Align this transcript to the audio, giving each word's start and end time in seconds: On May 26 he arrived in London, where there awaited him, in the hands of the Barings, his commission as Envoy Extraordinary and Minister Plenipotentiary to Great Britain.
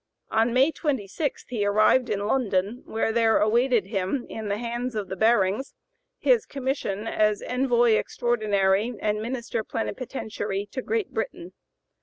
On 0.31 0.51
May 0.51 0.71
26 0.71 1.45
he 1.49 1.63
arrived 1.63 2.09
in 2.09 2.25
London, 2.25 2.81
where 2.87 3.11
there 3.11 3.37
awaited 3.37 3.85
him, 3.85 4.25
in 4.29 4.47
the 4.47 4.57
hands 4.57 4.95
of 4.95 5.09
the 5.09 5.15
Barings, 5.15 5.75
his 6.17 6.47
commission 6.47 7.05
as 7.05 7.43
Envoy 7.43 7.91
Extraordinary 7.91 8.93
and 8.99 9.21
Minister 9.21 9.63
Plenipotentiary 9.63 10.65
to 10.71 10.81
Great 10.81 11.13
Britain. 11.13 11.53